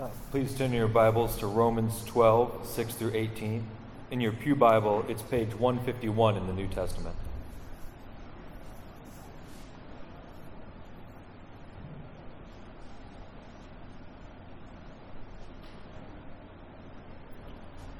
[0.00, 3.66] Uh, please turn your Bibles to Romans 12, 6 through 18.
[4.12, 7.16] In your Pew Bible, it's page 151 in the New Testament.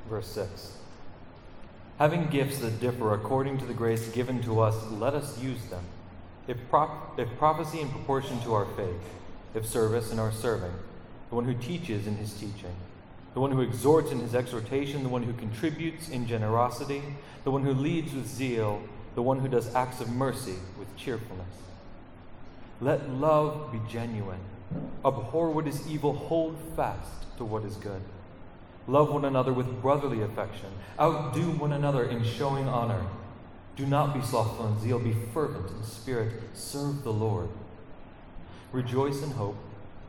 [0.08, 0.76] Verse 6.
[1.98, 5.82] Having gifts that differ according to the grace given to us, let us use them.
[6.46, 9.02] If, prop- if prophecy in proportion to our faith,
[9.52, 10.74] if service in our serving,
[11.28, 12.74] the one who teaches in his teaching,
[13.34, 17.02] the one who exhorts in his exhortation, the one who contributes in generosity,
[17.44, 18.82] the one who leads with zeal,
[19.14, 21.46] the one who does acts of mercy with cheerfulness.
[22.80, 24.40] Let love be genuine.
[25.04, 28.02] Abhor what is evil, hold fast to what is good.
[28.86, 30.70] Love one another with brotherly affection.
[30.98, 33.04] Outdo one another in showing honor.
[33.76, 36.32] Do not be slothful in zeal, be fervent in spirit.
[36.54, 37.48] Serve the Lord.
[38.72, 39.56] Rejoice in hope,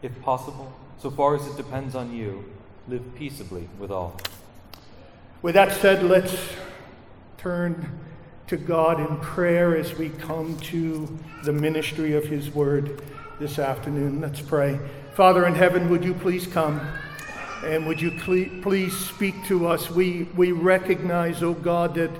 [0.00, 2.44] If possible, so far as it depends on you,
[2.86, 4.16] live peaceably with all.
[5.42, 6.36] With that said, let's
[7.36, 7.98] turn
[8.46, 13.02] to God in prayer as we come to the ministry of His Word
[13.40, 14.20] this afternoon.
[14.20, 14.78] Let's pray.
[15.14, 16.80] Father in heaven, would you please come?
[17.64, 18.12] And would you
[18.62, 19.90] please speak to us?
[19.90, 22.10] We, we recognize, oh God, that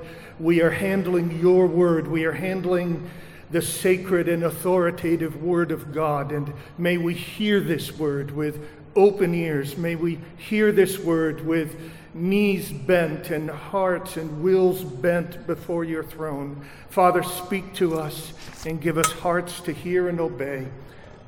[0.40, 2.08] we are handling your word.
[2.08, 3.08] We are handling
[3.50, 6.32] the sacred and authoritative word of God.
[6.32, 9.76] And may we hear this word with open ears.
[9.76, 11.76] May we hear this word with
[12.14, 16.64] knees bent and hearts and wills bent before your throne.
[16.90, 18.32] Father, speak to us
[18.66, 20.66] and give us hearts to hear and obey.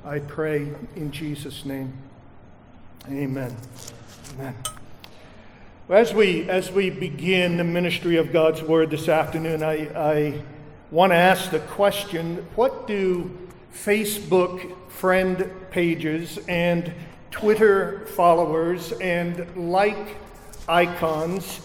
[0.05, 1.93] I pray in Jesus' name.
[3.09, 3.57] Amen.
[4.35, 4.55] Amen.
[5.89, 10.43] As we, as we begin the ministry of God's Word this afternoon, I, I
[10.91, 13.31] want to ask the question what do
[13.73, 16.93] Facebook friend pages and
[17.31, 20.17] Twitter followers and like
[20.69, 21.61] icons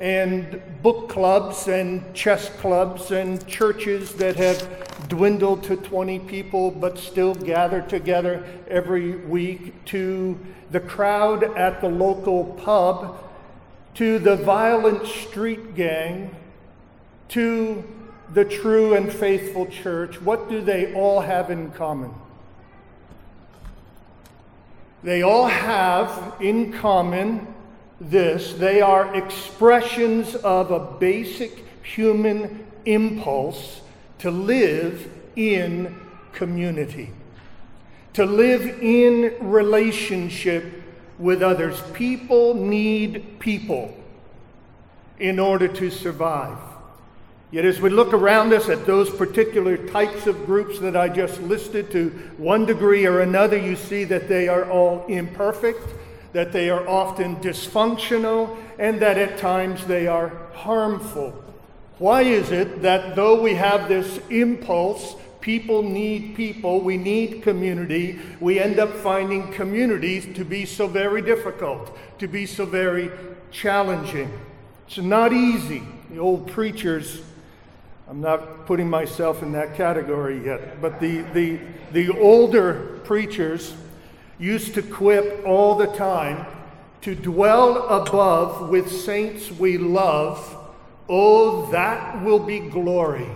[0.00, 6.98] and book clubs and chess clubs and churches that have dwindled to 20 people but
[6.98, 10.36] still gather together every week to
[10.72, 13.22] the crowd at the local pub,
[13.94, 16.34] to the violent street gang,
[17.28, 17.84] to
[18.34, 22.12] the true and faithful church, what do they all have in common?
[25.02, 27.46] They all have in common
[28.00, 33.80] this they are expressions of a basic human impulse
[34.18, 35.96] to live in
[36.32, 37.12] community
[38.14, 40.64] to live in relationship
[41.18, 41.80] with others.
[41.92, 43.94] People need people
[45.18, 46.58] in order to survive.
[47.50, 51.40] Yet, as we look around us at those particular types of groups that I just
[51.40, 55.82] listed to one degree or another, you see that they are all imperfect,
[56.32, 61.30] that they are often dysfunctional, and that at times they are harmful.
[61.98, 66.80] Why is it that though we have this impulse People need people.
[66.80, 68.18] We need community.
[68.40, 73.10] We end up finding communities to be so very difficult, to be so very
[73.50, 74.32] challenging.
[74.86, 75.82] It's not easy.
[76.08, 77.20] The old preachers,
[78.08, 81.58] I'm not putting myself in that category yet, but the, the,
[81.92, 83.74] the older preachers
[84.38, 86.46] used to quip all the time
[87.00, 90.56] to dwell above with saints we love,
[91.08, 93.28] oh, that will be glory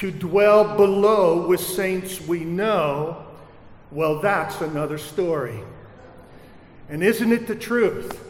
[0.00, 3.22] to dwell below with saints we know,
[3.90, 5.60] well, that's another story.
[6.88, 8.29] And isn't it the truth?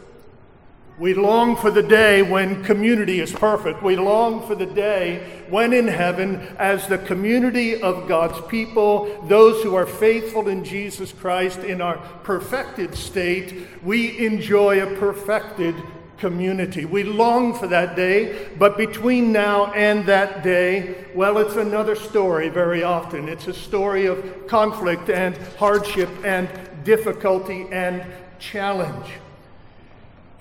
[0.99, 3.81] We long for the day when community is perfect.
[3.81, 9.63] We long for the day when in heaven, as the community of God's people, those
[9.63, 15.75] who are faithful in Jesus Christ in our perfected state, we enjoy a perfected
[16.19, 16.85] community.
[16.85, 22.47] We long for that day, but between now and that day, well, it's another story
[22.49, 23.27] very often.
[23.27, 26.47] It's a story of conflict and hardship and
[26.83, 28.05] difficulty and
[28.37, 29.07] challenge.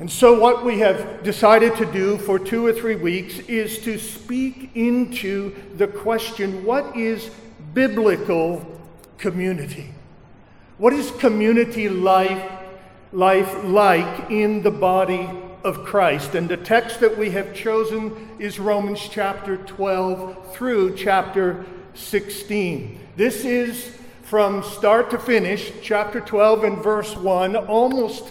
[0.00, 3.98] And so, what we have decided to do for two or three weeks is to
[3.98, 7.30] speak into the question what is
[7.74, 8.80] biblical
[9.18, 9.92] community?
[10.78, 12.50] What is community life
[13.12, 15.28] life like in the body
[15.64, 16.34] of Christ.
[16.34, 21.64] And the text that we have chosen is Romans chapter 12 through chapter
[21.94, 22.98] 16.
[23.16, 28.30] This is from start to finish, chapter 12 and verse 1, almost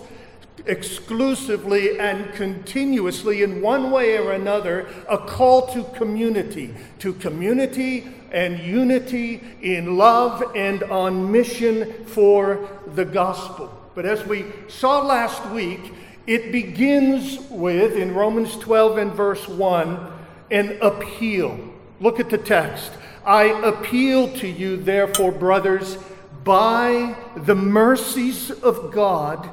[0.65, 8.59] exclusively and continuously, in one way or another, a call to community, to community and
[8.59, 13.75] unity in love and on mission for the gospel.
[13.95, 15.93] But as we saw last week,
[16.27, 20.11] it begins with, in Romans 12 and verse 1,
[20.51, 21.59] an appeal.
[21.99, 22.91] Look at the text.
[23.25, 25.97] I appeal to you, therefore, brothers,
[26.43, 29.49] by the mercies of God,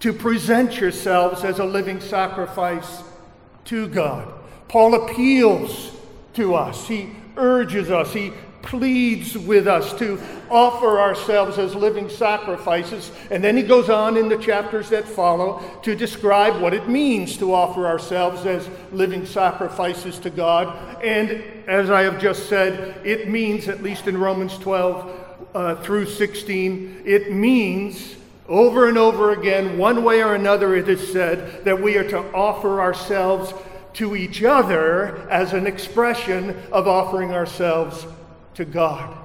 [0.00, 3.02] to present yourselves as a living sacrifice
[3.64, 4.32] to God.
[4.68, 5.92] Paul appeals
[6.34, 6.86] to us.
[6.86, 8.12] He urges us.
[8.12, 13.10] He pleads with us to offer ourselves as living sacrifices.
[13.30, 17.36] And then he goes on in the chapters that follow to describe what it means
[17.38, 21.02] to offer ourselves as living sacrifices to God.
[21.02, 26.06] And as I have just said, it means, at least in Romans 12 uh, through
[26.06, 28.16] 16, it means
[28.48, 32.18] over and over again, one way or another, it is said that we are to
[32.32, 33.52] offer ourselves
[33.94, 38.06] to each other as an expression of offering ourselves
[38.54, 39.16] to God.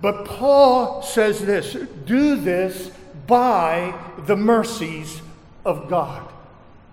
[0.00, 1.74] But Paul says this
[2.04, 2.90] do this
[3.26, 5.22] by the mercies
[5.64, 6.28] of God.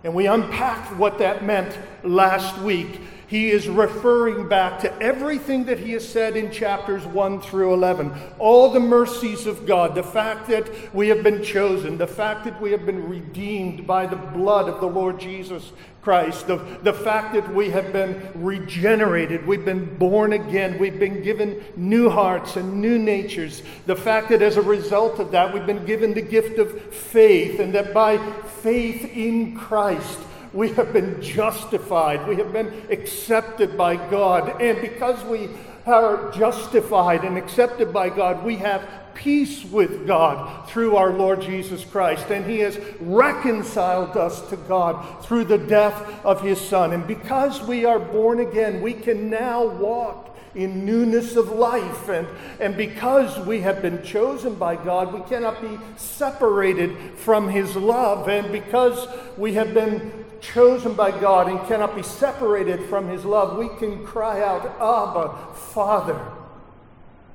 [0.03, 3.01] And we unpacked what that meant last week.
[3.29, 8.11] He is referring back to everything that he has said in chapters 1 through 11.
[8.39, 12.59] All the mercies of God, the fact that we have been chosen, the fact that
[12.59, 15.71] we have been redeemed by the blood of the Lord Jesus
[16.01, 21.21] Christ, the, the fact that we have been regenerated, we've been born again, we've been
[21.21, 25.67] given new hearts and new natures, the fact that as a result of that, we've
[25.67, 28.17] been given the gift of faith, and that by
[28.63, 30.17] faith in Christ,
[30.53, 32.27] we have been justified.
[32.27, 34.61] We have been accepted by God.
[34.61, 35.49] And because we
[35.85, 41.83] are justified and accepted by God, we have peace with God through our Lord Jesus
[41.83, 42.29] Christ.
[42.31, 46.93] And He has reconciled us to God through the death of His Son.
[46.93, 52.09] And because we are born again, we can now walk in newness of life.
[52.09, 52.27] And,
[52.59, 58.27] and because we have been chosen by God, we cannot be separated from His love.
[58.29, 59.07] And because
[59.37, 64.05] we have been chosen by God and cannot be separated from His love, we can
[64.05, 66.19] cry out, Abba, Father.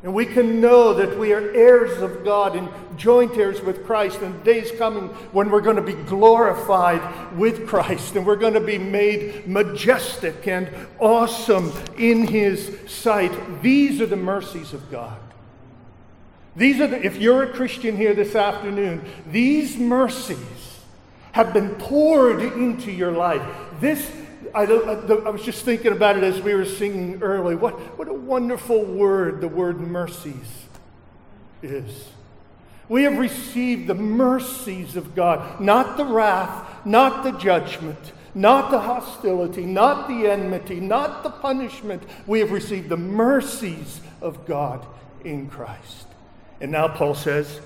[0.05, 2.69] And we can know that we are heirs of God and
[2.99, 8.15] joint heirs with Christ, and days coming when we're going to be glorified with Christ
[8.15, 10.69] and we're going to be made majestic and
[10.99, 13.63] awesome in His sight.
[13.63, 15.19] These are the mercies of God.
[16.55, 20.74] These are the, if you're a Christian here this afternoon, these mercies
[21.35, 23.43] have been poured into your life.
[23.81, 24.09] This
[24.55, 27.57] I, I, was just thinking about it as we were singing early.
[27.57, 30.67] What, what a wonderful word the word mercies
[31.61, 32.09] is.
[32.89, 38.79] We have received the mercies of God, not the wrath, not the judgment, not the
[38.79, 42.05] hostility, not the enmity, not the punishment.
[42.29, 44.87] We have received the mercies of God
[45.25, 46.07] in Christ.
[46.61, 47.61] And now Paul says,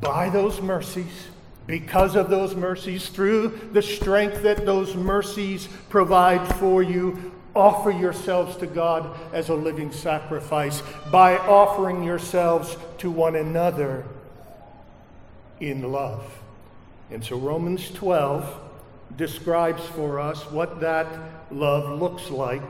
[0.00, 1.28] by those mercies,
[1.66, 8.56] because of those mercies, through the strength that those mercies provide for you, offer yourselves
[8.58, 14.04] to God as a living sacrifice by offering yourselves to one another
[15.58, 16.22] in love.
[17.10, 18.60] And so Romans 12
[19.16, 21.06] describes for us what that
[21.50, 22.62] love looks like,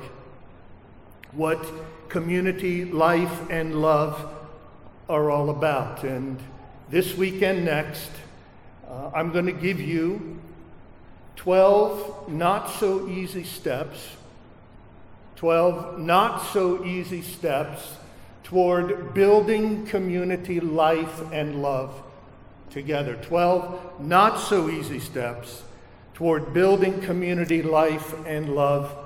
[1.32, 1.66] what
[2.08, 4.32] community, life, and love
[5.08, 6.04] are all about.
[6.04, 6.38] And
[6.88, 8.10] this weekend next,
[8.96, 10.40] uh, I'm going to give you
[11.36, 14.16] 12 not so easy steps,
[15.36, 17.96] 12 not so easy steps
[18.42, 22.02] toward building community life and love
[22.70, 23.16] together.
[23.16, 25.62] 12 not so easy steps
[26.14, 28.96] toward building community life and love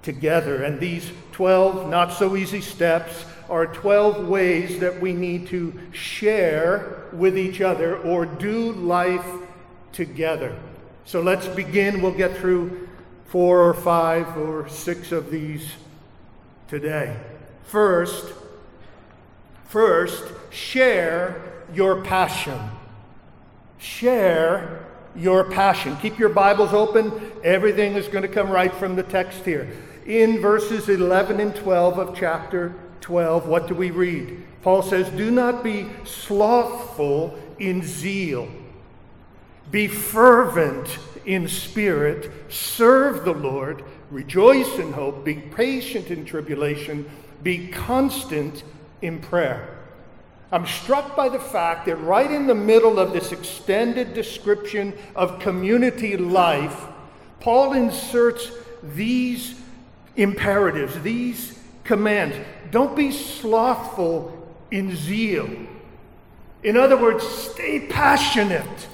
[0.00, 0.64] together.
[0.64, 7.08] And these 12 not so easy steps are 12 ways that we need to share
[7.12, 9.26] with each other or do life
[9.92, 10.56] together.
[11.04, 12.00] So let's begin.
[12.00, 12.88] We'll get through
[13.26, 15.72] four or five or six of these
[16.68, 17.16] today.
[17.64, 18.32] First,
[19.64, 22.58] first, share your passion.
[23.78, 25.96] Share your passion.
[25.96, 27.32] Keep your Bibles open.
[27.42, 29.68] Everything is going to come right from the text here.
[30.06, 34.42] In verses 11 and 12 of chapter 12, what do we read?
[34.62, 38.48] Paul says, Do not be slothful in zeal.
[39.70, 47.08] Be fervent in spirit, serve the Lord, rejoice in hope, be patient in tribulation,
[47.42, 48.64] be constant
[49.00, 49.78] in prayer.
[50.50, 55.38] I'm struck by the fact that right in the middle of this extended description of
[55.38, 56.84] community life,
[57.40, 58.50] Paul inserts
[58.82, 59.58] these
[60.16, 62.36] imperatives, these commands.
[62.72, 64.36] Don't be slothful
[64.70, 65.48] in zeal.
[66.62, 68.88] In other words, stay passionate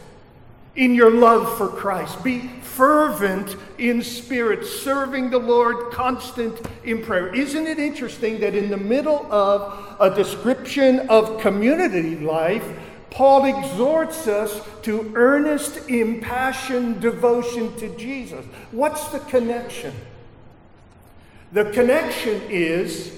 [0.74, 2.22] in your love for Christ.
[2.24, 7.32] Be fervent in spirit, serving the Lord, constant in prayer.
[7.32, 12.64] Isn't it interesting that in the middle of a description of community life,
[13.10, 18.44] Paul exhorts us to earnest, impassioned devotion to Jesus.
[18.72, 19.94] What's the connection?
[21.52, 23.17] The connection is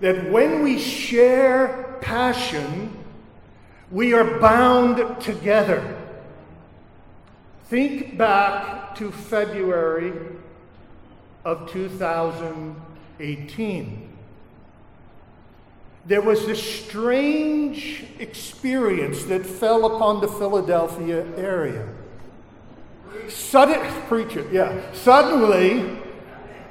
[0.00, 2.96] that when we share passion,
[3.90, 5.96] we are bound together.
[7.64, 10.12] Think back to February
[11.44, 14.04] of 2018.
[16.06, 21.86] There was this strange experience that fell upon the Philadelphia area.
[23.28, 24.80] Sudden, preach it, yeah.
[24.94, 25.98] Suddenly,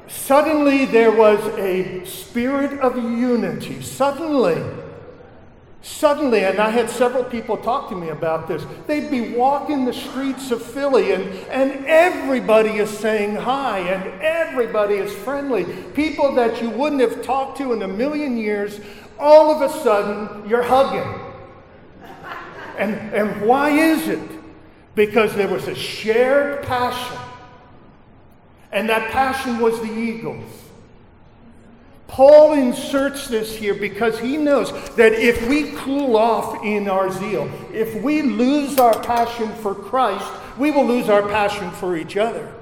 [0.08, 3.82] suddenly there was a spirit of unity.
[3.82, 4.64] Suddenly,
[5.88, 9.94] Suddenly, and I had several people talk to me about this, they'd be walking the
[9.94, 15.64] streets of Philly and, and everybody is saying hi and everybody is friendly.
[15.94, 18.82] People that you wouldn't have talked to in a million years,
[19.18, 21.22] all of a sudden you're hugging.
[22.78, 24.30] And, and why is it?
[24.94, 27.18] Because there was a shared passion.
[28.78, 30.46] And that passion was the Eagles.
[32.08, 37.50] Paul inserts this here because he knows that if we cool off in our zeal,
[37.74, 42.54] if we lose our passion for Christ, we will lose our passion for each other.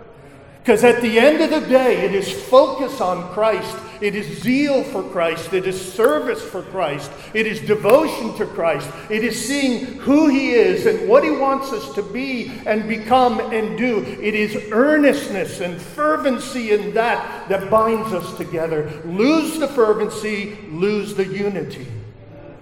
[0.59, 4.83] Because at the end of the day, it is focus on Christ, it is zeal
[4.83, 9.85] for Christ, it is service for Christ, it is devotion to Christ, it is seeing
[9.99, 13.99] who He is and what He wants us to be and become and do.
[14.21, 18.89] It is earnestness and fervency in that that binds us together.
[19.05, 21.87] Lose the fervency, lose the unity.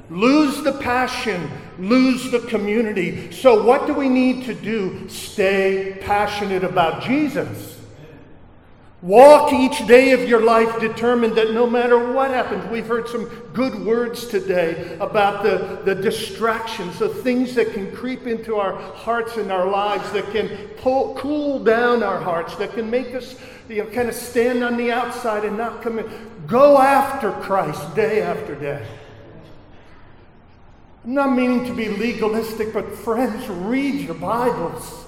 [0.10, 1.50] Lose the passion,
[1.80, 3.32] lose the community.
[3.32, 5.10] So, what do we need to do?
[5.10, 7.73] Stay passionate about Jesus.
[9.04, 13.26] Walk each day of your life determined that no matter what happens, we've heard some
[13.52, 19.36] good words today about the, the distractions, the things that can creep into our hearts
[19.36, 23.36] and our lives, that can pull, cool down our hearts, that can make us
[23.68, 26.10] you know, kind of stand on the outside and not come in.
[26.48, 28.88] Go after Christ day after day.
[31.04, 35.08] I'm not meaning to be legalistic, but friends, read your Bibles.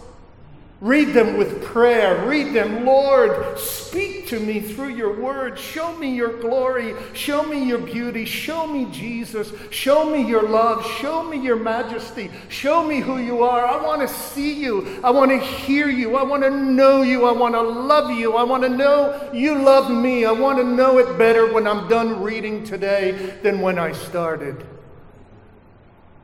[0.81, 2.27] Read them with prayer.
[2.27, 5.57] Read them, Lord, speak to me through your word.
[5.57, 6.93] Show me your glory.
[7.13, 8.25] Show me your beauty.
[8.25, 9.53] Show me Jesus.
[9.69, 10.85] Show me your love.
[10.99, 12.29] Show me your majesty.
[12.49, 13.65] Show me who you are.
[13.65, 14.99] I want to see you.
[15.01, 16.17] I want to hear you.
[16.17, 17.25] I want to know you.
[17.25, 18.35] I want to love you.
[18.35, 20.25] I want to know you love me.
[20.25, 23.11] I want to know it better when I'm done reading today
[23.43, 24.65] than when I started.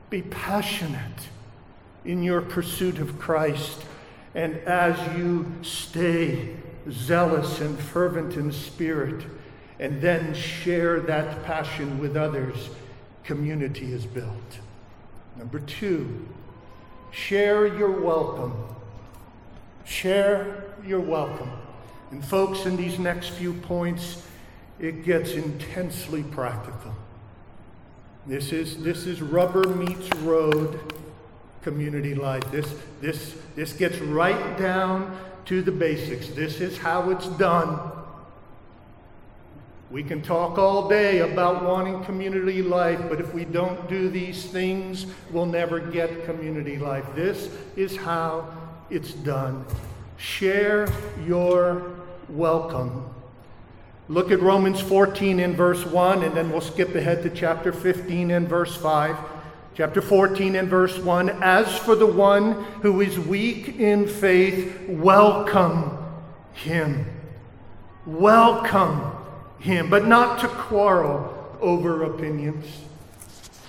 [0.10, 1.29] Be passionate
[2.03, 3.86] in your pursuit of Christ.
[4.33, 6.55] And as you stay
[6.89, 9.25] zealous and fervent in spirit,
[9.79, 12.69] and then share that passion with others,
[13.23, 14.59] community is built.
[15.38, 16.27] Number two,
[17.11, 18.53] share your welcome.
[19.85, 21.51] Share your welcome.
[22.11, 24.25] And, folks, in these next few points,
[24.79, 26.93] it gets intensely practical.
[28.27, 30.79] This is, this is rubber meets road
[31.63, 32.43] community life.
[32.51, 36.29] This, this, this gets right down to the basics.
[36.29, 37.79] This is how it's done.
[39.91, 44.45] We can talk all day about wanting community life, but if we don't do these
[44.45, 47.05] things, we'll never get community life.
[47.13, 48.47] This is how
[48.89, 49.65] it's done.
[50.15, 50.87] Share
[51.25, 51.91] your
[52.29, 53.05] welcome.
[54.07, 58.31] Look at Romans 14 in verse 1, and then we'll skip ahead to chapter 15
[58.31, 59.17] in verse 5.
[59.81, 65.97] Chapter 14 and verse 1 As for the one who is weak in faith, welcome
[66.53, 67.03] him.
[68.05, 69.11] Welcome
[69.57, 72.67] him, but not to quarrel over opinions.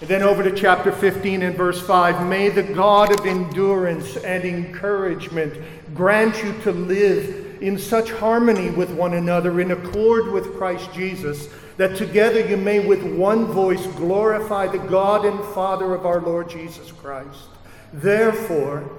[0.02, 4.44] And then over to chapter 15 and verse 5 May the God of endurance and
[4.44, 5.54] encouragement
[5.94, 11.48] grant you to live in such harmony with one another, in accord with Christ Jesus
[11.76, 16.48] that together you may with one voice glorify the God and Father of our Lord
[16.50, 17.48] Jesus Christ.
[17.92, 18.90] Therefore,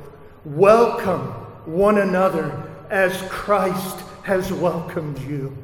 [0.45, 1.21] Welcome
[1.63, 5.57] one another as Christ has welcomed you.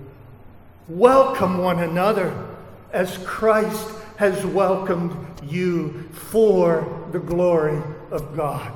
[0.88, 2.56] Welcome one another
[2.94, 5.13] as Christ has welcomed
[5.44, 8.72] you for the glory of God.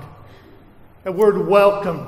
[1.06, 2.06] A word welcome,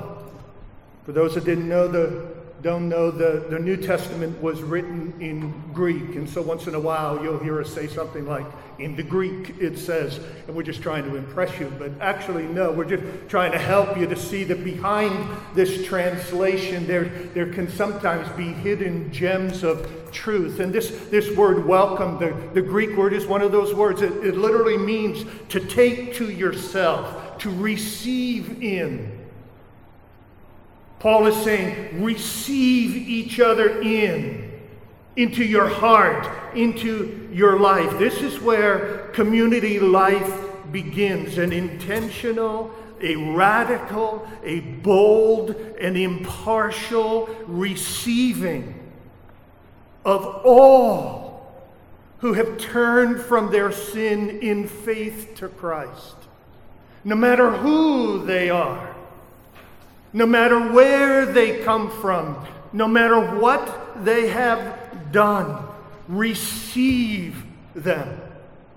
[1.06, 2.25] for those that didn't know the
[2.66, 6.16] don't know, the, the New Testament was written in Greek.
[6.16, 8.44] And so once in a while, you'll hear us say something like,
[8.80, 11.72] in the Greek it says, and we're just trying to impress you.
[11.78, 16.88] But actually, no, we're just trying to help you to see that behind this translation,
[16.88, 20.58] there, there can sometimes be hidden gems of truth.
[20.58, 24.02] And this, this word welcome, the, the Greek word is one of those words.
[24.02, 29.15] It, it literally means to take to yourself, to receive in.
[30.98, 34.50] Paul is saying, receive each other in,
[35.14, 36.26] into your heart,
[36.56, 37.98] into your life.
[37.98, 42.70] This is where community life begins an intentional,
[43.02, 45.50] a radical, a bold,
[45.80, 48.74] an impartial receiving
[50.04, 51.54] of all
[52.18, 56.16] who have turned from their sin in faith to Christ,
[57.04, 58.95] no matter who they are
[60.16, 62.42] no matter where they come from,
[62.72, 65.62] no matter what they have done,
[66.08, 67.44] receive
[67.74, 68.18] them.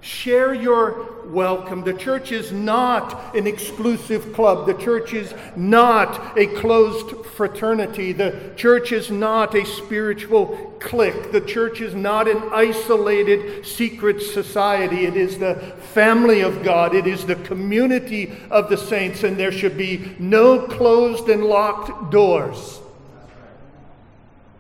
[0.01, 1.83] Share your welcome.
[1.83, 4.65] The church is not an exclusive club.
[4.65, 8.13] The church is not a closed fraternity.
[8.13, 11.33] The church is not a spiritual clique.
[11.33, 15.05] The church is not an isolated secret society.
[15.05, 15.55] It is the
[15.93, 16.95] family of God.
[16.95, 22.09] It is the community of the saints, and there should be no closed and locked
[22.09, 22.79] doors.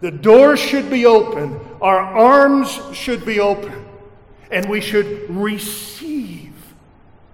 [0.01, 1.59] The doors should be open.
[1.81, 3.85] Our arms should be open
[4.51, 6.53] and we should receive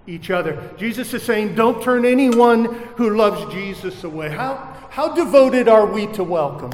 [0.06, 0.70] each other.
[0.76, 4.30] Jesus is saying, don't turn anyone who loves Jesus away.
[4.30, 6.72] How, how devoted are we to welcome?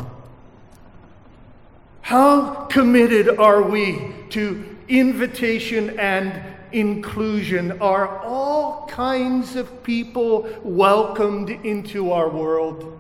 [2.03, 7.81] How committed are we to invitation and inclusion?
[7.81, 12.99] Are all kinds of people welcomed into our world?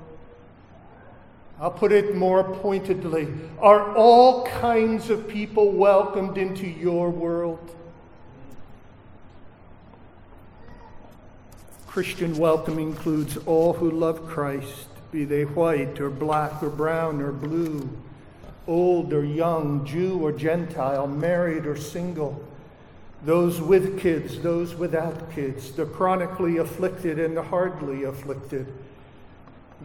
[1.62, 3.28] I'll put it more pointedly.
[3.60, 7.70] Are all kinds of people welcomed into your world?
[11.86, 17.30] Christian welcome includes all who love Christ, be they white or black or brown or
[17.30, 17.88] blue,
[18.66, 22.44] old or young, Jew or Gentile, married or single,
[23.24, 28.66] those with kids, those without kids, the chronically afflicted and the hardly afflicted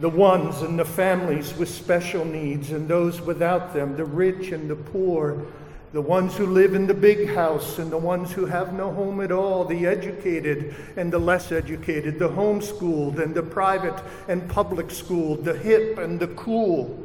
[0.00, 4.70] the ones and the families with special needs and those without them, the rich and
[4.70, 5.44] the poor,
[5.92, 9.20] the ones who live in the big house and the ones who have no home
[9.20, 14.90] at all, the educated and the less educated, the homeschooled and the private and public
[14.90, 17.04] schooled, the hip and the cool,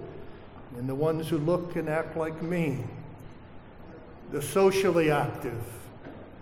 [0.78, 2.84] and the ones who look and act like me,
[4.32, 5.64] the socially active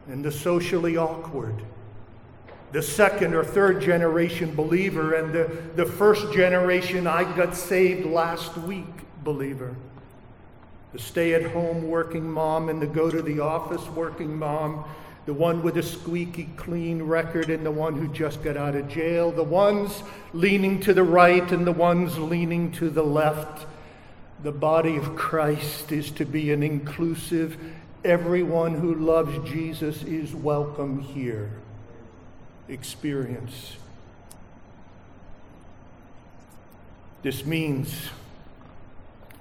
[0.08, 1.56] and the socially awkward
[2.72, 8.56] the second or third generation believer and the, the first generation I got saved last
[8.58, 8.86] week
[9.24, 9.76] believer.
[10.94, 14.86] The stay at home working mom and the go to the office working mom,
[15.26, 18.88] the one with a squeaky clean record and the one who just got out of
[18.88, 20.04] jail, the ones
[20.34, 23.68] leaning to the right and the ones leaning to the left.
[24.44, 27.58] The body of Christ is to be an inclusive,
[28.04, 31.61] everyone who loves Jesus is welcome here
[32.72, 33.76] experience.
[37.22, 38.10] This means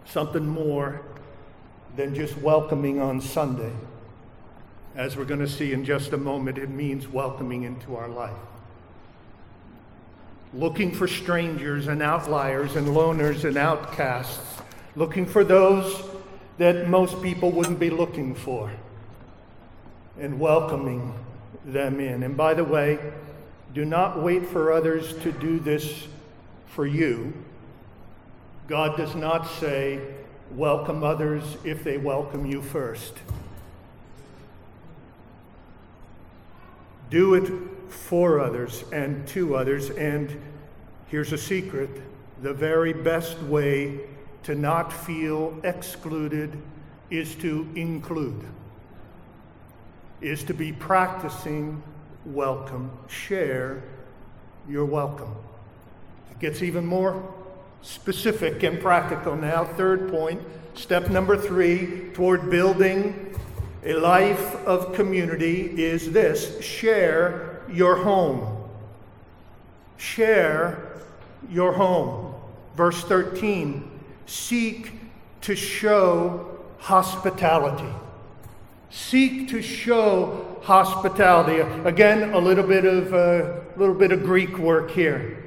[0.05, 1.01] something more
[1.97, 3.73] than just welcoming on Sunday.
[4.97, 8.37] As we're going to see in just a moment, it means welcoming into our life.
[10.53, 14.61] Looking for strangers and outliers and loners and outcasts,
[14.97, 16.03] looking for those
[16.59, 18.71] that most people wouldn't be looking for,
[20.19, 21.15] and welcoming
[21.65, 22.23] them in.
[22.23, 22.99] And by the way,
[23.75, 26.07] do not wait for others to do this
[26.67, 27.33] for you.
[28.69, 30.01] God does not say,
[30.53, 33.15] welcome others if they welcome you first.
[37.11, 37.51] Do it
[37.93, 39.91] for others and to others.
[39.91, 40.41] And
[41.09, 41.91] here's a secret
[42.43, 44.01] the very best way
[44.45, 46.57] to not feel excluded
[47.11, 48.47] is to include
[50.21, 51.83] is to be practicing
[52.25, 52.91] welcome.
[53.09, 53.83] Share
[54.69, 55.35] your welcome.
[56.31, 57.23] It gets even more
[57.83, 59.65] specific and practical now.
[59.65, 60.43] Third point,
[60.75, 63.35] step number three toward building
[63.85, 68.57] a life of community is this share your home.
[69.97, 70.87] share
[71.51, 72.35] your home.
[72.75, 73.91] Verse 13
[74.27, 74.93] seek
[75.41, 77.93] to show hospitality.
[78.91, 81.61] Seek to show hospitality.
[81.85, 85.45] Again, a little bit of a uh, little bit of Greek work here.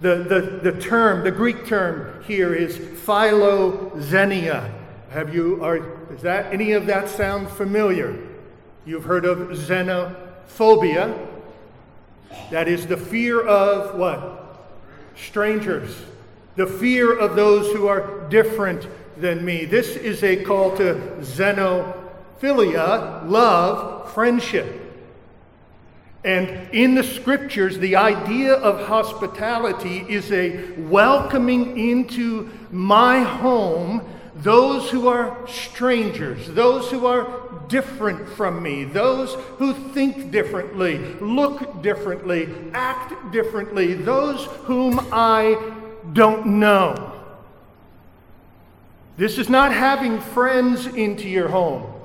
[0.00, 0.24] The,
[0.62, 4.72] the, the term, the Greek term here is philoxenia.
[5.10, 5.78] Have you, are,
[6.14, 8.16] is that, any of that sound familiar?
[8.86, 11.26] You've heard of xenophobia.
[12.50, 14.70] That is the fear of what?
[15.16, 15.94] Strangers.
[16.56, 18.86] The fear of those who are different
[19.18, 19.64] than me.
[19.64, 20.94] This is a call to
[22.40, 24.76] xenophilia, love, friendship.
[26.22, 34.02] And in the scriptures, the idea of hospitality is a welcoming into my home
[34.36, 41.82] those who are strangers, those who are different from me, those who think differently, look
[41.82, 45.72] differently, act differently, those whom I
[46.14, 47.12] don't know.
[49.18, 51.99] This is not having friends into your home.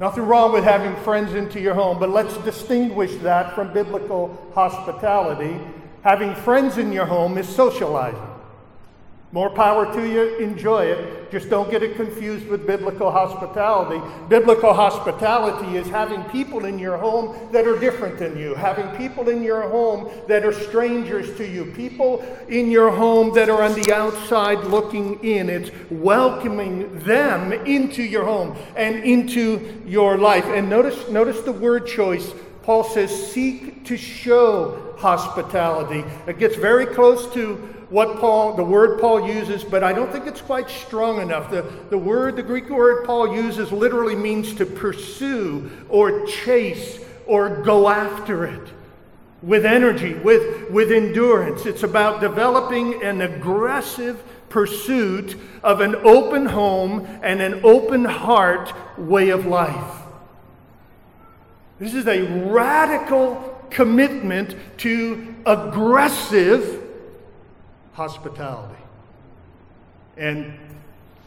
[0.00, 5.60] Nothing wrong with having friends into your home, but let's distinguish that from biblical hospitality.
[6.02, 8.27] Having friends in your home is socializing.
[9.30, 11.30] More power to you, enjoy it.
[11.30, 14.00] Just don't get it confused with biblical hospitality.
[14.30, 19.28] Biblical hospitality is having people in your home that are different than you, having people
[19.28, 23.74] in your home that are strangers to you, people in your home that are on
[23.74, 25.50] the outside looking in.
[25.50, 30.46] It's welcoming them into your home and into your life.
[30.46, 32.32] And notice, notice the word choice.
[32.62, 36.02] Paul says, seek to show hospitality.
[36.26, 40.26] It gets very close to what Paul, the word Paul uses, but I don't think
[40.26, 41.50] it's quite strong enough.
[41.50, 47.62] The, the word, the Greek word Paul uses literally means to pursue or chase or
[47.62, 48.68] go after it
[49.42, 51.64] with energy, with, with endurance.
[51.64, 59.30] It's about developing an aggressive pursuit of an open home and an open heart way
[59.30, 60.02] of life.
[61.78, 66.87] This is a radical commitment to aggressive
[67.98, 68.80] hospitality.
[70.16, 70.56] And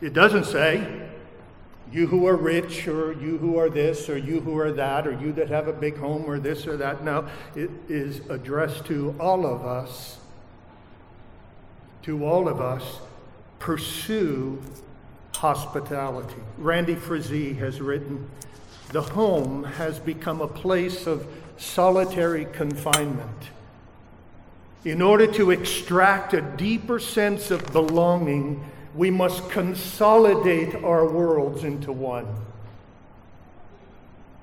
[0.01, 1.09] it doesn't say,
[1.91, 5.11] you who are rich, or you who are this, or you who are that, or
[5.11, 7.03] you that have a big home, or this or that.
[7.03, 10.17] No, it is addressed to all of us.
[12.03, 12.99] To all of us,
[13.59, 14.61] pursue
[15.35, 16.41] hospitality.
[16.57, 18.29] Randy Frazee has written
[18.93, 23.49] The home has become a place of solitary confinement
[24.83, 28.63] in order to extract a deeper sense of belonging,
[28.95, 32.27] we must consolidate our worlds into one.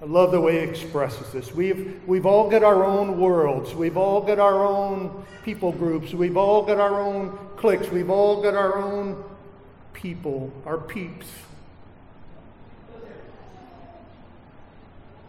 [0.01, 1.53] I love the way he expresses this.
[1.53, 3.75] We've, we've all got our own worlds.
[3.75, 6.15] We've all got our own people groups.
[6.15, 7.89] We've all got our own cliques.
[7.89, 9.25] We've all got our own
[9.93, 11.27] people, our peeps.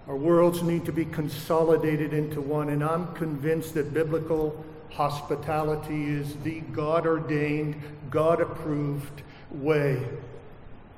[0.08, 6.36] Our worlds need to be consolidated into one, and I'm convinced that biblical Hospitality is
[6.38, 7.76] the God ordained,
[8.10, 9.22] God approved
[9.52, 10.06] way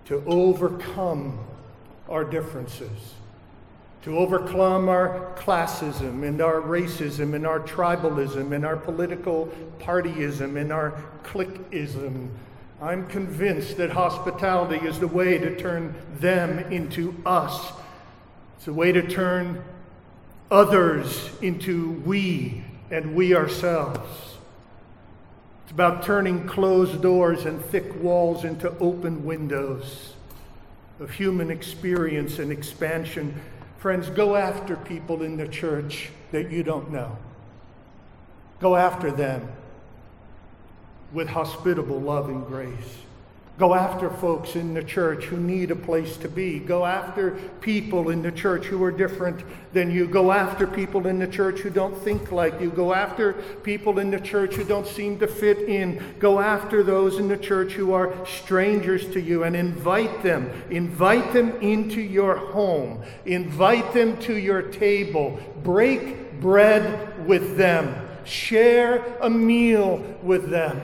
[0.06, 1.39] to overcome
[2.10, 3.13] our differences,
[4.04, 9.47] to overcome our classism and our racism and our tribalism and our political
[9.80, 12.30] partyism and our cliqueism.
[12.82, 17.71] I'm convinced that hospitality is the way to turn them into us.
[18.58, 19.63] It's a way to turn
[20.49, 24.36] others into we and we ourselves.
[25.63, 30.13] It's about turning closed doors and thick walls into open windows
[30.99, 33.39] of human experience and expansion.
[33.77, 37.17] Friends, go after people in the church that you don't know.
[38.60, 39.49] Go after them
[41.13, 42.97] with hospitable love and grace.
[43.62, 46.58] Go after folks in the church who need a place to be.
[46.58, 50.08] Go after people in the church who are different than you.
[50.08, 52.71] Go after people in the church who don't think like you.
[52.71, 56.04] Go after people in the church who don't seem to fit in.
[56.17, 60.50] Go after those in the church who are strangers to you and invite them.
[60.71, 63.04] Invite them into your home.
[63.28, 65.39] Invite them to your table.
[65.62, 67.93] Break bread with them.
[68.24, 70.82] Share a meal with them.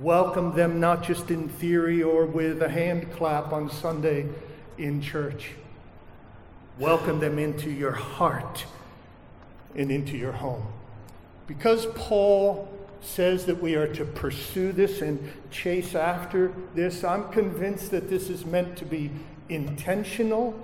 [0.00, 4.26] Welcome them not just in theory or with a hand clap on Sunday
[4.76, 5.50] in church.
[6.80, 8.66] Welcome them into your heart
[9.76, 10.66] and into your home.
[11.46, 12.68] Because Paul
[13.02, 18.30] says that we are to pursue this and chase after this, I'm convinced that this
[18.30, 19.12] is meant to be
[19.48, 20.58] intentional,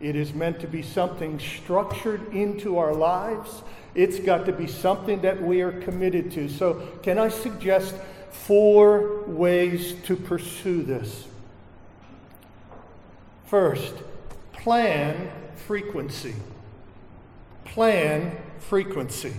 [0.00, 3.62] It is meant to be something structured into our lives.
[3.94, 6.48] It's got to be something that we are committed to.
[6.48, 7.94] So, can I suggest
[8.32, 11.26] four ways to pursue this?
[13.44, 13.94] First,
[14.52, 16.34] plan frequency.
[17.64, 19.34] Plan frequency.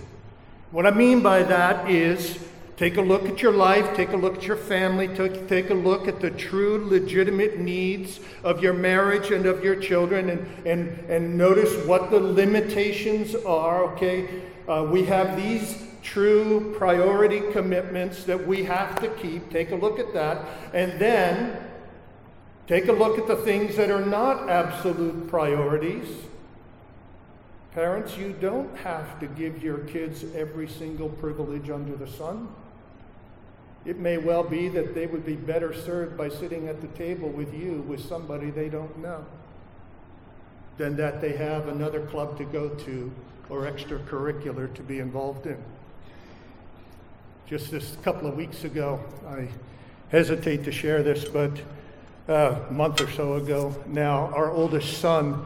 [0.70, 2.38] What I mean by that is
[2.76, 6.08] Take a look at your life, take a look at your family, take, a look
[6.08, 11.38] at the true, legitimate needs of your marriage and of your children, and, and, and
[11.38, 14.28] notice what the limitations are, okay?
[14.66, 19.50] Uh, we have these true priority commitments that we have to keep.
[19.50, 20.46] Take a look at that.
[20.72, 21.56] And then
[22.68, 26.08] take a look at the things that are not absolute priorities
[27.74, 32.48] Parents, you don't have to give your kids every single privilege under the sun.
[33.84, 37.28] It may well be that they would be better served by sitting at the table
[37.28, 39.26] with you with somebody they don't know
[40.78, 43.12] than that they have another club to go to
[43.48, 45.60] or extracurricular to be involved in.
[47.46, 49.48] Just this couple of weeks ago, I
[50.08, 51.50] hesitate to share this, but
[52.26, 55.44] uh, a month or so ago now, our oldest son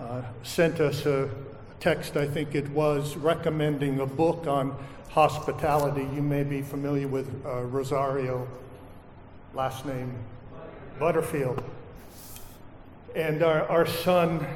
[0.00, 1.28] uh, sent us a
[1.80, 4.74] text, I think it was, recommending a book on
[5.10, 6.08] hospitality.
[6.14, 8.40] You may be familiar with uh, Rosaria,
[9.52, 10.14] last name
[10.98, 11.62] Butterfield.
[13.14, 14.46] And our, our son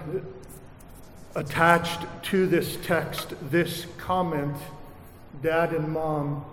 [1.34, 4.56] attached to this text this comment
[5.42, 6.44] Dad and Mom,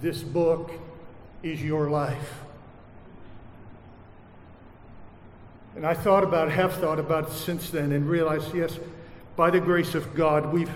[0.00, 0.70] this book
[1.42, 2.40] is your life.
[5.76, 8.78] And I thought about, have thought about since then, and realized yes,
[9.36, 10.70] by the grace of God, we've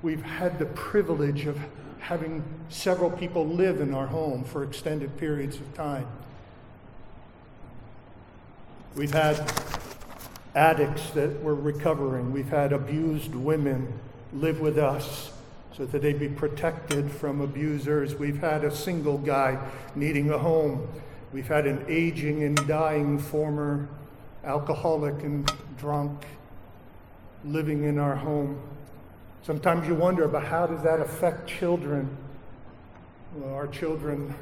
[0.00, 1.58] we've had the privilege of
[1.98, 6.06] having several people live in our home for extended periods of time.
[8.94, 9.52] We've had
[10.54, 12.32] addicts that were recovering.
[12.32, 13.92] We've had abused women
[14.32, 15.32] live with us
[15.78, 18.16] so that they'd be protected from abusers.
[18.16, 19.58] We've had a single guy
[19.94, 20.88] needing a home.
[21.32, 23.88] We've had an aging and dying former
[24.44, 26.26] alcoholic and drunk
[27.44, 28.60] living in our home.
[29.42, 32.16] Sometimes you wonder about how does that affect children.
[33.36, 34.34] Well, our children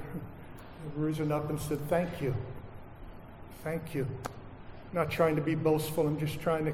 [0.84, 2.34] have risen up and said, Thank you.
[3.62, 4.06] Thank you.
[4.24, 6.72] I'm not trying to be boastful, I'm just trying to.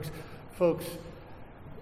[0.53, 0.85] Folks,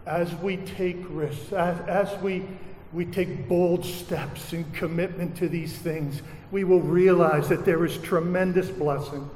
[0.06, 2.46] as we take risks, as, as we,
[2.92, 7.96] we take bold steps in commitment to these things, we will realize that there is
[7.98, 9.30] tremendous blessing.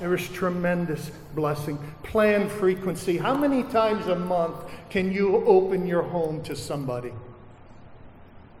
[0.00, 1.78] There is tremendous blessing.
[2.02, 3.16] Plan frequency.
[3.16, 4.56] How many times a month
[4.90, 7.12] can you open your home to somebody?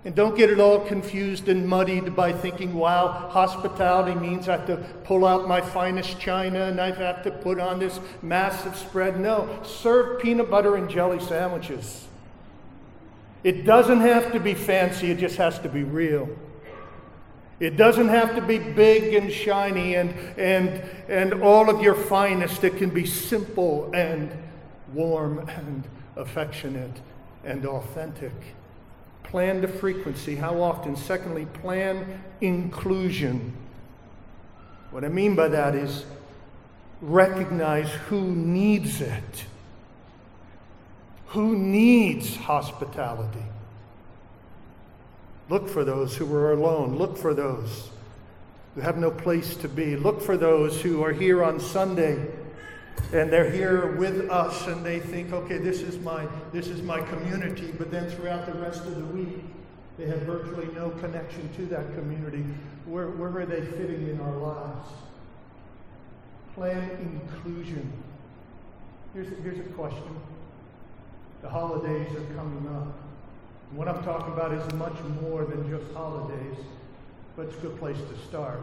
[0.04, 4.66] And don't get it all confused and muddied by thinking, wow, hospitality means I have
[4.66, 9.18] to pull out my finest china and I have to put on this massive spread.
[9.18, 12.06] No, serve peanut butter and jelly sandwiches.
[13.44, 16.28] It doesn't have to be fancy, it just has to be real.
[17.60, 22.64] It doesn't have to be big and shiny and, and, and all of your finest.
[22.64, 24.30] It can be simple and
[24.92, 25.84] warm and
[26.16, 27.00] affectionate
[27.44, 28.32] and authentic.
[29.22, 30.34] Plan the frequency.
[30.34, 30.96] How often?
[30.96, 33.52] Secondly, plan inclusion.
[34.90, 36.04] What I mean by that is
[37.00, 39.44] recognize who needs it.
[41.34, 43.42] Who needs hospitality?
[45.48, 46.96] Look for those who are alone.
[46.96, 47.90] Look for those
[48.76, 49.96] who have no place to be.
[49.96, 52.24] Look for those who are here on Sunday
[53.12, 57.00] and they're here with us and they think, okay, this is my this is my
[57.00, 59.42] community, but then throughout the rest of the week
[59.98, 62.44] they have virtually no connection to that community.
[62.86, 64.88] Where, where are they fitting in our lives?
[66.54, 67.92] Plan inclusion.
[69.12, 70.16] Here's here's a question.
[71.44, 72.88] The holidays are coming up.
[73.72, 76.56] What I'm talking about is much more than just holidays,
[77.36, 78.62] but it's a good place to start.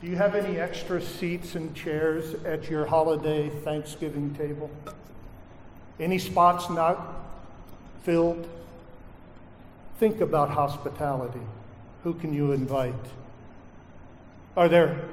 [0.00, 4.72] Do you have any extra seats and chairs at your holiday Thanksgiving table?
[6.00, 7.30] Any spots not
[8.02, 8.48] filled?
[10.00, 11.46] Think about hospitality.
[12.02, 12.94] Who can you invite?
[14.56, 15.04] Are there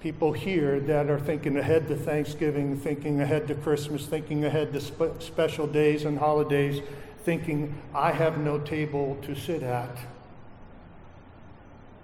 [0.00, 4.80] people here that are thinking ahead to Thanksgiving, thinking ahead to Christmas, thinking ahead to
[4.80, 6.82] spe- special days and holidays,
[7.24, 9.98] thinking, I have no table to sit at.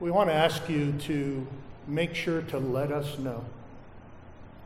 [0.01, 1.47] We want to ask you to
[1.87, 3.45] make sure to let us know.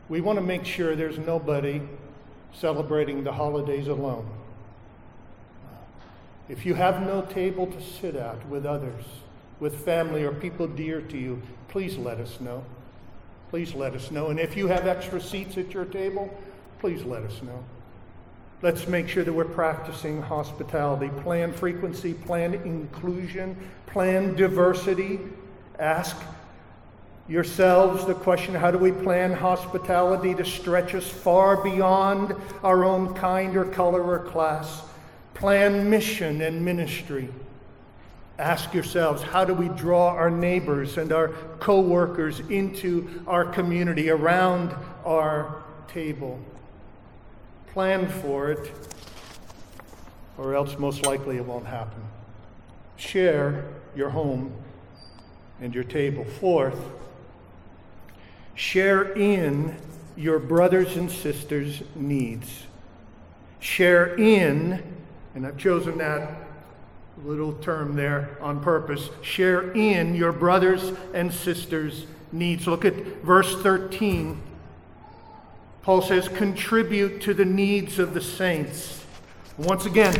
[0.09, 1.81] We want to make sure there's nobody
[2.53, 4.27] celebrating the holidays alone.
[6.49, 9.03] If you have no table to sit at with others,
[9.59, 12.63] with family or people dear to you, please let us know.
[13.49, 14.27] Please let us know.
[14.27, 16.35] And if you have extra seats at your table,
[16.79, 17.63] please let us know.
[18.61, 21.09] Let's make sure that we're practicing hospitality.
[21.21, 23.55] Plan frequency, plan inclusion,
[23.85, 25.19] plan diversity.
[25.77, 26.17] Ask
[27.27, 33.13] yourselves the question how do we plan hospitality to stretch us far beyond our own
[33.13, 34.81] kind or color or class?
[35.35, 37.29] Plan mission and ministry.
[38.39, 44.11] Ask yourselves how do we draw our neighbors and our co workers into our community
[44.11, 46.39] around our table?
[47.73, 48.71] Plan for it,
[50.37, 52.01] or else most likely it won't happen.
[52.95, 54.53] Share your home
[55.59, 56.23] and your table.
[56.39, 56.79] Fourth,
[58.53, 59.75] share in
[60.15, 62.65] your brothers and sisters' needs.
[63.59, 64.83] Share in,
[65.33, 66.46] and I've chosen that
[67.25, 72.67] little term there on purpose, share in your brothers and sisters' needs.
[72.67, 74.41] Look at verse 13.
[75.81, 79.05] Paul says, contribute to the needs of the saints.
[79.57, 80.13] Once again,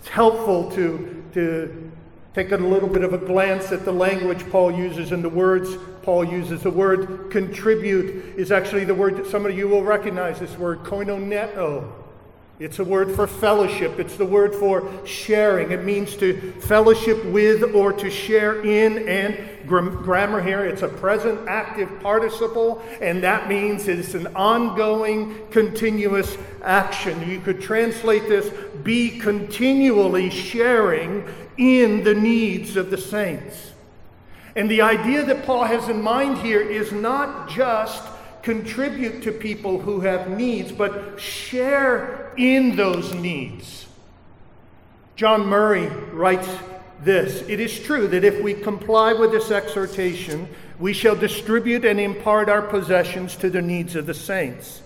[0.00, 1.92] it's helpful to, to
[2.34, 5.76] take a little bit of a glance at the language Paul uses and the words
[6.02, 6.62] Paul uses.
[6.62, 10.80] The word contribute is actually the word that some of you will recognize this word,
[10.80, 11.92] koinoneo.
[12.58, 13.98] It's a word for fellowship.
[13.98, 15.72] It's the word for sharing.
[15.72, 19.06] It means to fellowship with or to share in.
[19.06, 26.38] And grammar here, it's a present active participle, and that means it's an ongoing, continuous
[26.62, 27.28] action.
[27.28, 28.50] You could translate this
[28.82, 31.24] be continually sharing
[31.58, 33.72] in the needs of the saints.
[34.54, 38.02] And the idea that Paul has in mind here is not just
[38.46, 43.86] contribute to people who have needs, but share in those needs.
[45.16, 46.48] John Murray writes
[47.02, 51.98] this It is true that if we comply with this exhortation, we shall distribute and
[51.98, 54.80] impart our possessions to the needs of the saints.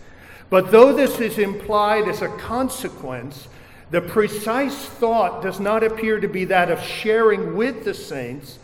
[0.49, 3.47] But though this is implied as a consequence,
[3.91, 8.59] the precise thought does not appear to be that of sharing with the saints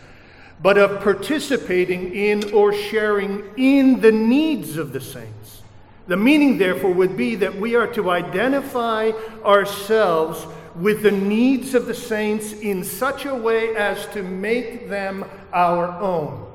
[0.60, 5.62] but of participating in or sharing in the needs of the saints.
[6.06, 9.10] The meaning, therefore, would be that we are to identify
[9.44, 15.24] ourselves with the needs of the saints in such a way as to make them
[15.52, 16.46] our own.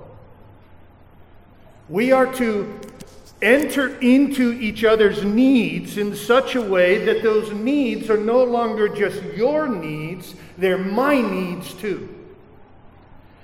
[1.90, 2.80] We are to
[3.42, 8.88] enter into each other's needs in such a way that those needs are no longer
[8.88, 12.21] just your needs, they're my needs too.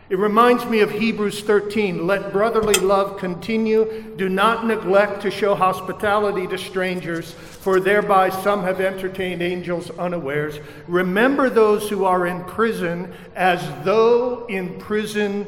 [0.10, 2.08] It reminds me of Hebrews 13.
[2.08, 4.13] Let brotherly love continue.
[4.15, 10.60] Do not neglect to show hospitality to strangers, for thereby some have entertained angels unawares.
[10.88, 15.46] Remember those who are in prison as though in prison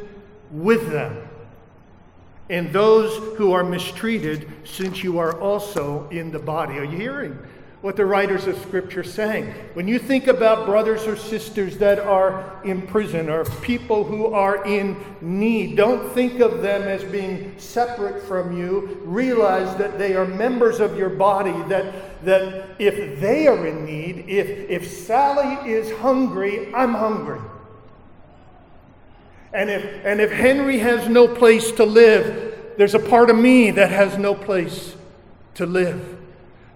[0.51, 1.25] with them,
[2.49, 6.77] and those who are mistreated, since you are also in the body.
[6.79, 7.39] Are you hearing?
[7.81, 9.53] What the writers of Scripture are saying.
[9.73, 14.65] When you think about brothers or sisters that are in prison or people who are
[14.65, 18.99] in need, don't think of them as being separate from you.
[19.05, 24.25] Realize that they are members of your body, that, that if they are in need,
[24.27, 27.39] if, if Sally is hungry, I'm hungry.
[29.53, 33.71] And if, and if Henry has no place to live, there's a part of me
[33.71, 34.97] that has no place
[35.55, 36.18] to live.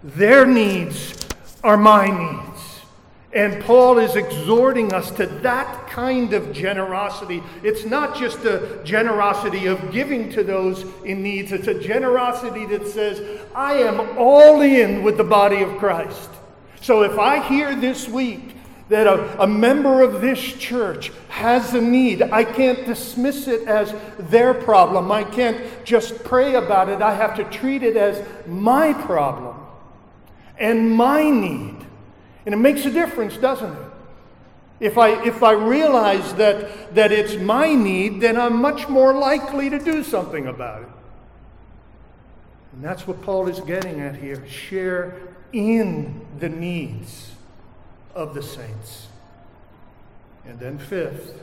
[0.03, 1.15] Their needs
[1.63, 2.81] are my needs.
[3.31, 7.41] And Paul is exhorting us to that kind of generosity.
[7.63, 12.85] It's not just a generosity of giving to those in needs, it's a generosity that
[12.85, 16.29] says, I am all in with the body of Christ.
[16.81, 18.55] So if I hear this week
[18.89, 23.95] that a, a member of this church has a need, I can't dismiss it as
[24.19, 25.11] their problem.
[25.11, 27.01] I can't just pray about it.
[27.01, 29.62] I have to treat it as my problem
[30.57, 31.75] and my need.
[32.45, 33.87] And it makes a difference, doesn't it?
[34.79, 39.69] If I, if I realize that, that it's my need, then I'm much more likely
[39.69, 40.89] to do something about it.
[42.73, 44.45] And that's what Paul is getting at here.
[44.47, 45.15] Share
[45.53, 47.31] in the needs
[48.13, 49.07] of the saints.
[50.45, 51.39] And then, fifth,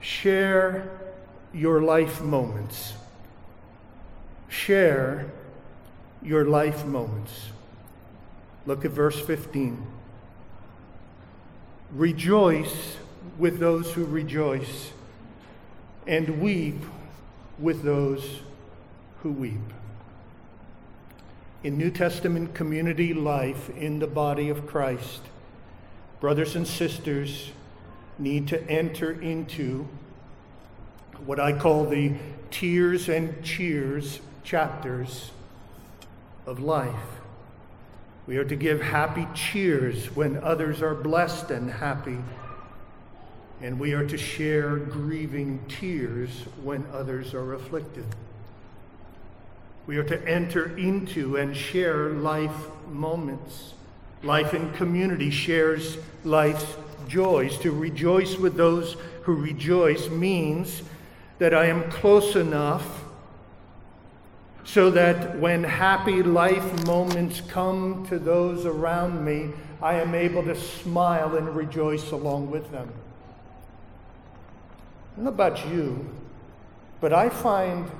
[0.00, 0.88] share
[1.52, 2.94] your life moments.
[4.48, 5.30] Share
[6.22, 7.50] your life moments.
[8.66, 9.86] Look at verse 15.
[11.92, 12.96] Rejoice
[13.38, 14.92] with those who rejoice,
[16.06, 16.82] and weep
[17.58, 18.40] with those
[19.22, 19.60] who weep.
[21.62, 25.22] In New Testament community life in the body of Christ,
[26.20, 27.52] brothers and sisters
[28.18, 29.88] need to enter into
[31.24, 32.12] what I call the
[32.50, 35.30] tears and cheers chapters
[36.46, 37.23] of life.
[38.26, 42.18] We are to give happy cheers when others are blessed and happy.
[43.60, 46.30] And we are to share grieving tears
[46.62, 48.06] when others are afflicted.
[49.86, 52.56] We are to enter into and share life
[52.88, 53.74] moments.
[54.22, 57.58] Life in community shares life's joys.
[57.58, 60.82] To rejoice with those who rejoice means
[61.38, 63.03] that I am close enough
[64.64, 69.50] so that when happy life moments come to those around me,
[69.82, 72.90] I am able to smile and rejoice along with them.
[75.12, 76.10] I don't know about you,
[77.00, 77.90] but I find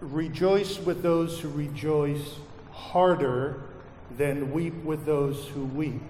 [0.00, 2.36] rejoice with those who rejoice
[2.72, 3.62] harder
[4.18, 6.02] than weep with those who weep.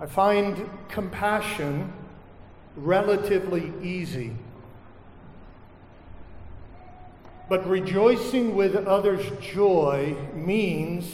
[0.00, 1.92] I find compassion
[2.76, 4.36] relatively easy.
[7.52, 11.04] But rejoicing with others' joy means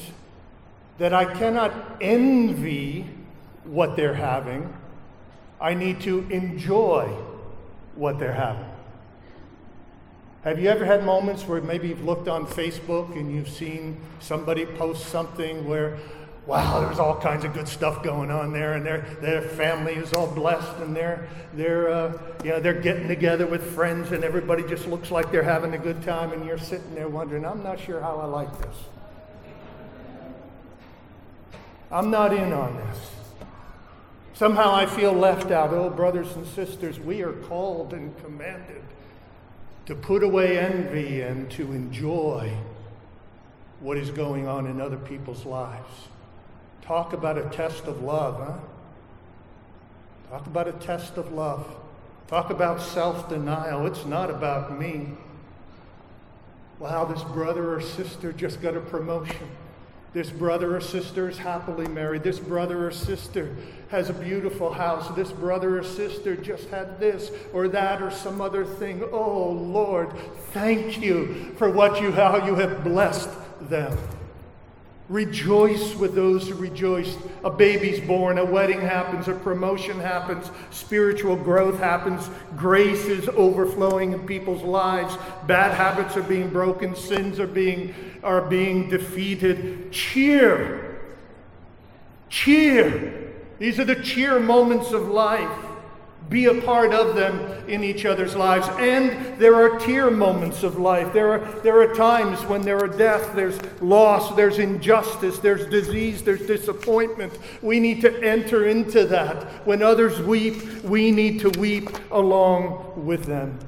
[0.99, 3.07] that I cannot envy
[3.65, 4.73] what they're having.
[5.61, 7.09] I need to enjoy
[7.97, 8.71] what they're having.
[10.45, 14.65] Have you ever had moments where maybe you've looked on Facebook and you've seen somebody
[14.65, 15.99] post something where,
[16.49, 20.15] wow, there's all kinds of good stuff going on there, and their their family is
[20.15, 24.63] all blessed, and they're they're uh, you know they're getting together with friends, and everybody
[24.63, 27.79] just looks like they're having a good time, and you're sitting there wondering, I'm not
[27.79, 28.77] sure how I like this.
[31.93, 33.11] I'm not in on this.
[34.33, 35.75] Somehow I feel left out.
[35.75, 38.83] Oh, brothers and sisters, we are called and commanded
[39.85, 42.55] to put away envy and to enjoy
[43.81, 46.09] what is going on in other people's lives.
[46.89, 48.57] Talk about a test of love, huh?
[50.31, 51.77] Talk about a test of love.
[52.29, 53.87] Talk about self denial.
[53.87, 55.09] It's not about me.
[56.79, 59.51] Wow, this brother or sister just got a promotion.
[60.15, 62.23] This brother or sister is happily married.
[62.23, 63.55] This brother or sister
[63.91, 65.15] has a beautiful house.
[65.15, 69.03] This brother or sister just had this or that or some other thing.
[69.13, 70.11] Oh Lord,
[70.55, 73.29] thank you for what you how you have blessed
[73.69, 73.95] them.
[75.09, 77.17] Rejoice with those who rejoice.
[77.43, 84.13] A baby's born, a wedding happens, a promotion happens, spiritual growth happens, grace is overflowing
[84.13, 89.91] in people's lives, bad habits are being broken, sins are being, are being defeated.
[89.93, 91.01] Cheer!
[92.29, 93.33] Cheer!
[93.59, 95.68] These are the cheer moments of life
[96.29, 98.69] be a part of them in each other's lives.
[98.79, 101.13] And there are tear moments of life.
[101.13, 106.23] There are, there are times when there are death, there's loss, there's injustice, there's disease,
[106.23, 107.39] there's disappointment.
[107.63, 109.67] We need to enter into that.
[109.67, 113.59] When others weep, we need to weep along with them.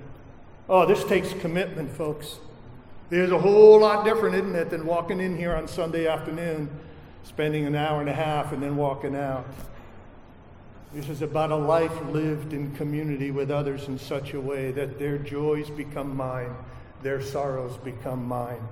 [0.69, 2.39] Oh, this takes commitment, folks.
[3.09, 6.71] There's a whole lot different, isn't it, than walking in here on Sunday afternoon,
[7.25, 9.47] spending an hour and a half, and then walking out.
[10.93, 14.99] This is about a life lived in community with others in such a way that
[14.99, 16.53] their joys become mine,
[17.03, 18.67] their sorrows become mine.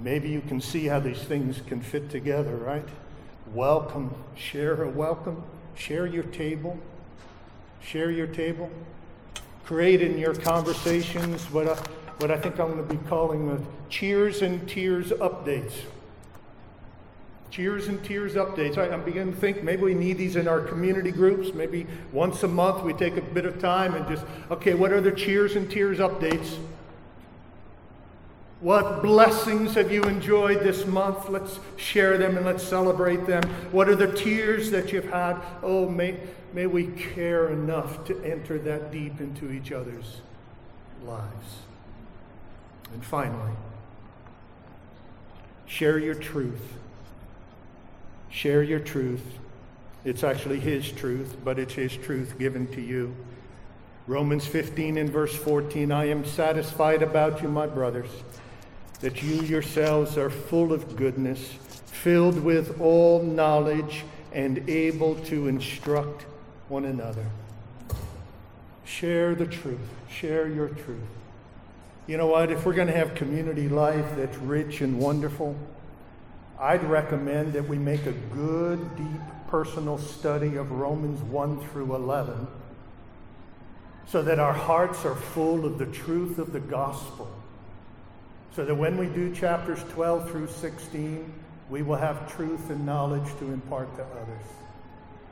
[0.00, 2.86] Maybe you can see how these things can fit together, right?
[3.52, 5.42] Welcome, share a welcome,
[5.74, 6.78] share your table,
[7.80, 8.70] share your table.
[9.64, 11.74] Create in your conversations what I,
[12.18, 15.72] what I think I'm going to be calling the cheers and tears updates.
[17.52, 18.78] Cheers and Tears updates.
[18.78, 21.52] I, am beginning to think maybe we need these in our community groups.
[21.52, 25.02] Maybe once a month we take a bit of time and just, okay, what are
[25.02, 26.56] the Cheers and Tears updates?
[28.60, 31.28] What blessings have you enjoyed this month?
[31.28, 33.42] Let's share them and let's celebrate them.
[33.70, 35.36] What are the tears that you've had?
[35.62, 36.16] Oh, may,
[36.54, 40.22] may we care enough to enter that deep into each other's
[41.04, 41.58] lives.
[42.94, 43.52] And finally,
[45.66, 46.78] share your truth.
[48.32, 49.22] Share your truth.
[50.04, 53.14] It's actually His truth, but it's His truth given to you.
[54.06, 58.10] Romans 15 and verse 14 I am satisfied about you, my brothers,
[59.00, 61.40] that you yourselves are full of goodness,
[61.86, 64.02] filled with all knowledge,
[64.32, 66.24] and able to instruct
[66.68, 67.26] one another.
[68.84, 69.78] Share the truth.
[70.10, 71.00] Share your truth.
[72.06, 72.50] You know what?
[72.50, 75.54] If we're going to have community life that's rich and wonderful,
[76.62, 82.46] I'd recommend that we make a good, deep personal study of Romans 1 through 11
[84.06, 87.28] so that our hearts are full of the truth of the gospel.
[88.54, 91.32] So that when we do chapters 12 through 16,
[91.68, 94.46] we will have truth and knowledge to impart to others.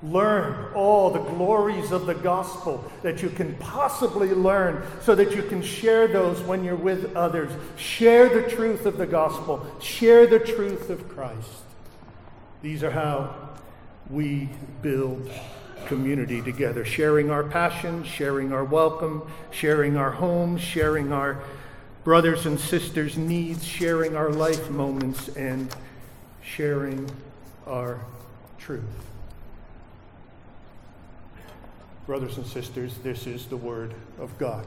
[0.03, 5.43] Learn all the glories of the gospel that you can possibly learn so that you
[5.43, 7.53] can share those when you're with others.
[7.77, 11.65] Share the truth of the gospel, share the truth of Christ.
[12.63, 13.35] These are how
[14.09, 14.49] we
[14.81, 15.31] build
[15.87, 21.43] community together, sharing our passion, sharing our welcome, sharing our homes, sharing our
[22.05, 25.75] brothers and sisters' needs, sharing our life moments, and
[26.43, 27.11] sharing
[27.67, 28.01] our
[28.59, 29.10] truth.
[32.07, 34.67] Brothers and sisters, this is the Word of God.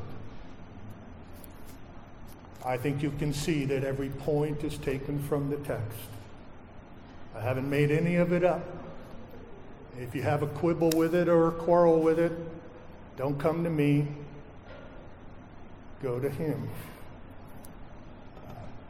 [2.65, 5.97] I think you can see that every point is taken from the text.
[7.35, 8.63] I haven't made any of it up.
[9.99, 12.31] If you have a quibble with it or a quarrel with it,
[13.17, 14.07] don't come to me.
[16.01, 16.69] Go to Him.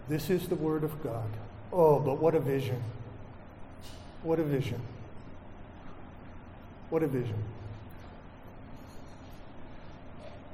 [0.08, 1.30] This is the Word of God.
[1.72, 2.82] Oh, but what a vision!
[4.22, 4.82] What a vision!
[6.90, 7.42] What a vision.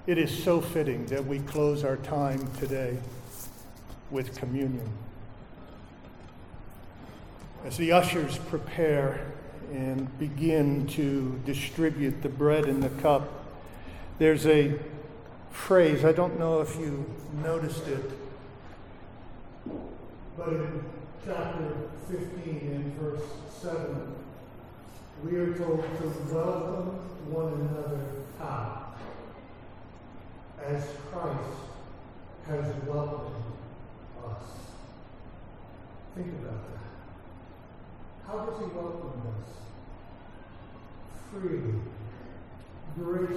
[0.09, 2.97] It is so fitting that we close our time today
[4.09, 4.89] with communion.
[7.63, 9.31] As the ushers prepare
[9.71, 13.29] and begin to distribute the bread and the cup,
[14.17, 14.79] there's a
[15.51, 17.05] phrase, I don't know if you
[17.43, 18.09] noticed it,
[20.35, 20.85] but in
[21.23, 21.75] chapter
[22.09, 23.29] 15 and verse
[23.61, 24.15] 7,
[25.23, 26.95] we are told to welcome
[27.29, 28.19] one another
[30.65, 31.59] as Christ
[32.47, 33.43] has welcomed
[34.25, 34.43] us.
[36.15, 36.79] Think about that.
[38.27, 39.49] How does he welcome us?
[41.31, 41.75] Freely,
[42.97, 43.27] graciously,